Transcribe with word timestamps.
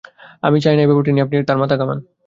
আমি 0.43 0.57
চাই 0.63 0.75
না 0.75 0.81
এ-ব্যাপারটি 0.83 1.11
নিয়ে 1.11 1.25
আপনি 1.25 1.35
আর 1.43 1.61
মাথা 1.61 1.75
ঘামান। 1.81 1.97